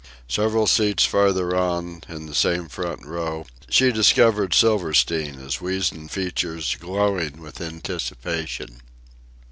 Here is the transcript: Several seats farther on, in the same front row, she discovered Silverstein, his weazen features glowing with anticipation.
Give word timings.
Several 0.27 0.65
seats 0.65 1.05
farther 1.05 1.55
on, 1.55 2.01
in 2.09 2.25
the 2.25 2.33
same 2.33 2.67
front 2.67 3.05
row, 3.05 3.45
she 3.69 3.91
discovered 3.91 4.51
Silverstein, 4.51 5.35
his 5.35 5.61
weazen 5.61 6.09
features 6.09 6.73
glowing 6.79 7.39
with 7.39 7.61
anticipation. 7.61 8.81